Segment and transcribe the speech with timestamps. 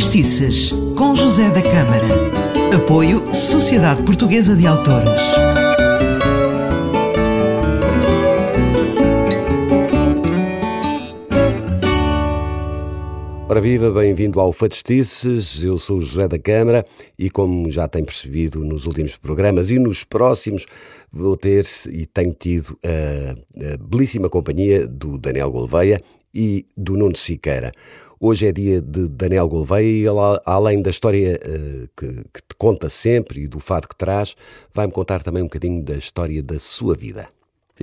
[0.00, 2.74] Facestices, com José da Câmara.
[2.74, 5.22] Apoio Sociedade Portuguesa de Autores.
[13.46, 16.82] Ora viva, bem-vindo ao Facestices, eu sou o José da Câmara
[17.18, 20.64] e como já tem percebido nos últimos programas e nos próximos,
[21.12, 26.00] vou ter e tenho tido a, a belíssima companhia do Daniel Gouveia
[26.34, 27.72] e do Nuno Siqueira.
[28.18, 32.54] Hoje é dia de Daniel Gouveia e ele, além da história uh, que, que te
[32.58, 34.36] conta sempre e do fado que traz,
[34.74, 37.28] vai-me contar também um bocadinho da história da sua vida.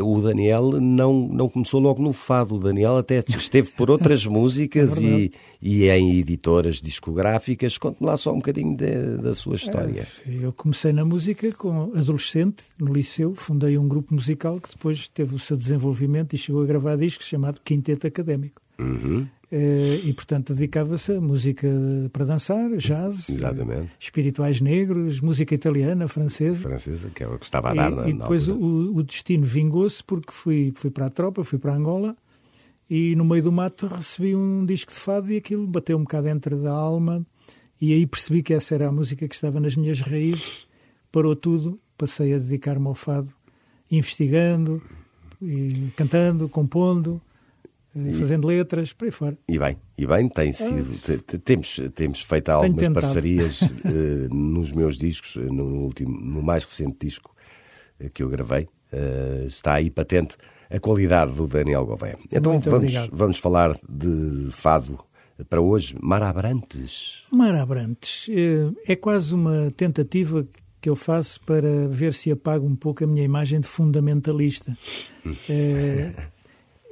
[0.00, 4.96] O Daniel não, não começou logo no fado, o Daniel até esteve por outras músicas
[4.98, 7.76] é e, e em editoras discográficas.
[7.76, 10.06] Conte-me lá só um bocadinho de, da sua história.
[10.26, 15.08] É, eu comecei na música com adolescente, no liceu, fundei um grupo musical que depois
[15.08, 18.60] teve o seu desenvolvimento e chegou a gravar discos chamado Quinteto Académico.
[18.78, 19.26] Uhum.
[19.52, 21.68] Eh, e, portanto, dedicava-se a música
[22.12, 23.90] para dançar, jazz, Exatamente.
[23.98, 26.60] espirituais negros, música italiana, francesa.
[26.60, 29.02] Francesa, que é o que estava a dar e, na, E depois na o, o,
[29.02, 32.16] destino vingou-se porque fui, fui para a tropa, fui para Angola
[32.88, 36.24] e no meio do mato recebi um disco de fado e aquilo bateu um bocado
[36.24, 37.26] dentro da alma
[37.80, 40.66] e aí percebi que essa era a música que estava nas minhas raízes,
[41.10, 43.32] parou tudo, passei a dedicar-me ao fado,
[43.90, 44.80] investigando,
[45.96, 47.20] cantando, compondo,
[47.94, 49.38] e, fazendo letras, por aí fora.
[49.48, 50.90] E bem, e bem, tem sido.
[51.08, 56.96] Ah, temos, temos feito algumas parcerias uh, nos meus discos, no, último, no mais recente
[57.00, 57.34] disco
[58.00, 58.68] uh, que eu gravei.
[59.46, 60.36] Está aí patente
[60.68, 62.18] a qualidade do Daniel Gouveia.
[62.32, 64.98] Então vamos, vamos falar de fado
[65.48, 65.94] para hoje.
[66.02, 67.24] Mar Abrantes.
[67.30, 68.28] Mar Abrantes
[68.84, 70.44] é quase uma tentativa
[70.80, 74.76] que eu faço para ver se apago um pouco a minha imagem de fundamentalista.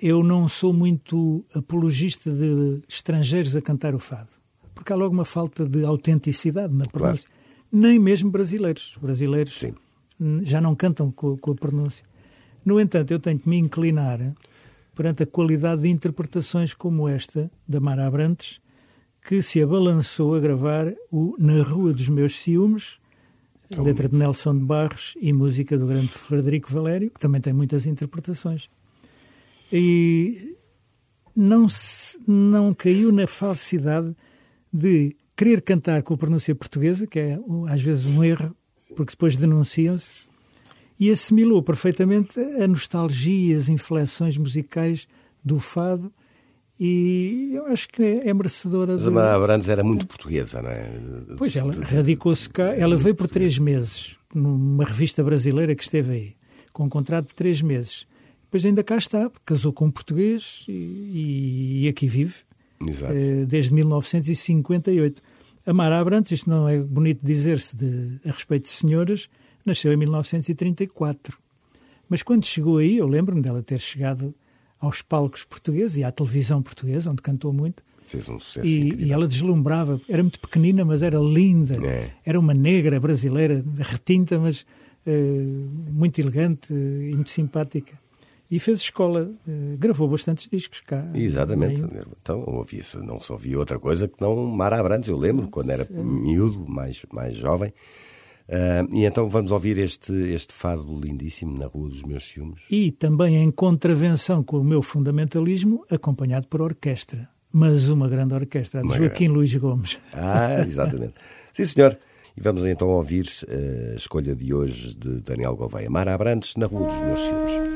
[0.00, 4.30] eu não sou muito apologista de estrangeiros a cantar o fado,
[4.74, 7.26] porque há logo uma falta de autenticidade na pronúncia.
[7.26, 7.36] Claro.
[7.72, 8.96] Nem mesmo brasileiros.
[9.00, 9.74] Brasileiros Sim.
[10.42, 12.04] já não cantam com, com, a pronúncia.
[12.64, 14.34] No entanto, eu tenho que me inclinar
[14.94, 18.60] perante a qualidade de interpretações como esta, da Mara Abrantes,
[19.22, 22.98] que se abalançou a gravar o Na Rua dos Meus Ciúmes,
[23.76, 27.86] letra de Nelson de Barros e música do grande Frederico Valério, que também tem muitas
[27.86, 28.70] interpretações
[29.72, 30.56] e
[31.34, 34.14] não, se, não caiu na falsidade
[34.72, 37.38] de querer cantar com a pronúncia portuguesa, que é
[37.68, 38.54] às vezes um erro,
[38.94, 40.26] porque depois denunciam-se,
[40.98, 45.06] e assimilou perfeitamente a nostalgia, as inflexões musicais
[45.44, 46.10] do fado,
[46.78, 49.08] e eu acho que é, merecedora Mas de...
[49.08, 50.92] a Mara Abrantes era muito portuguesa, não é?
[51.36, 56.36] Pois, ela radicou-se cá, ela veio por três meses, numa revista brasileira que esteve aí,
[56.72, 58.06] com um contrato de três meses
[58.56, 62.36] depois ainda cá está, casou com um português e, e aqui vive
[62.80, 65.22] eh, desde 1958.
[65.66, 67.76] A Mara Abrantes, isto não é bonito dizer-se
[68.24, 69.28] a respeito de senhoras,
[69.62, 71.36] nasceu em 1934.
[72.08, 74.34] Mas quando chegou aí, eu lembro-me dela ter chegado
[74.80, 77.82] aos palcos portugueses e à televisão portuguesa, onde cantou muito.
[78.04, 80.00] Fez um sucesso e, e, ela deslumbrava.
[80.08, 81.76] Era muito pequenina, mas era linda.
[81.86, 82.10] É.
[82.24, 84.62] Era uma negra brasileira, retinta, mas
[85.06, 88.05] uh, muito elegante e muito simpática
[88.50, 91.08] e fez escola, uh, gravou bastantes discos cá.
[91.14, 91.82] Exatamente.
[92.20, 95.86] Então ouvia não se ouvia outra coisa que não Mara Abrantes, eu lembro, quando era
[95.90, 97.72] miúdo, mais, mais jovem.
[98.48, 102.62] Uh, e então vamos ouvir este, este fado lindíssimo na Rua dos Meus Ciúmes.
[102.70, 107.28] E também em contravenção com o meu fundamentalismo, acompanhado por orquestra.
[107.52, 109.98] Mas uma grande orquestra, de Joaquim Luís Gomes.
[110.12, 111.14] Ah, exatamente.
[111.52, 111.98] Sim, senhor.
[112.36, 115.88] E vamos então ouvir eh, a escolha de hoje de Daniel Gouveia.
[115.88, 117.75] Mara Abrantes, na Rua dos Meus Ciúmes.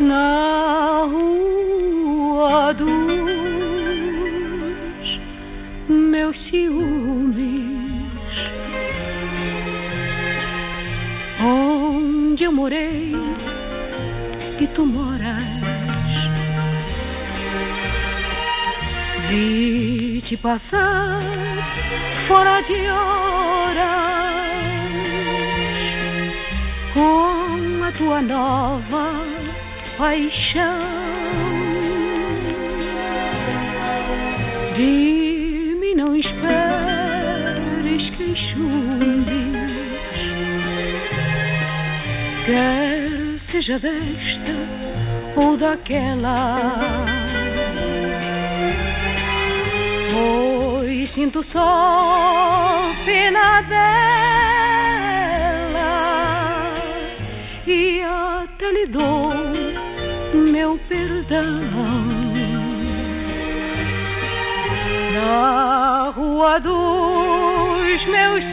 [0.00, 2.88] Na rua dos
[5.88, 8.06] meus ciúmes,
[11.40, 13.12] onde eu morei
[14.60, 15.44] e tu moras,
[19.28, 21.22] vi te passar
[22.28, 24.08] fora de hora
[26.94, 29.38] com a tua nova
[29.98, 30.78] paixão.
[34.76, 40.18] De mim não esperes que chumbes,
[42.46, 44.56] quer seja desta
[45.36, 47.18] ou daquela.
[51.18, 53.78] sinto só pena dela
[57.66, 59.17] e até lhe dou
[60.38, 61.44] meu perdão.
[65.14, 68.44] Na rua dos meus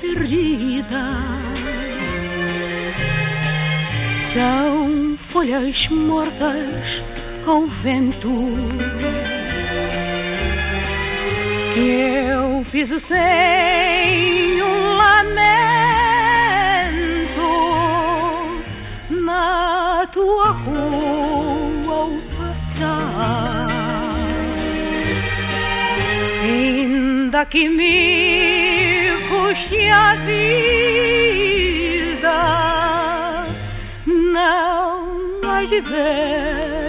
[0.00, 1.04] perdida.
[4.32, 6.84] São folhas mortas
[7.46, 8.30] ao vento
[11.74, 15.34] que eu fiz sem um lamento
[19.10, 21.23] na tua rua
[27.34, 30.70] Ainda que me custe a vida,
[34.06, 36.83] não de ver-me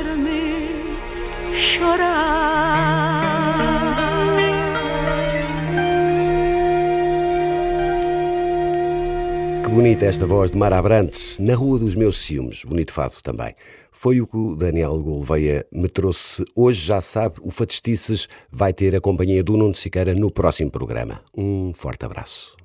[9.75, 12.63] bonita esta voz de Mara Abrantes, na Rua dos Meus Ciúmes.
[12.63, 13.53] Bonito fado também.
[13.91, 16.45] Foi o que o Daniel Gouveia me trouxe.
[16.55, 21.19] Hoje já sabe, o Fatestices vai ter a companhia do Nuno Siqueira no próximo programa.
[21.37, 22.55] Um forte abraço.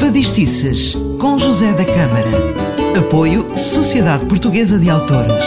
[0.00, 2.98] Fadistices, com José da Câmara.
[2.98, 5.44] Apoio Sociedade Portuguesa de Autores.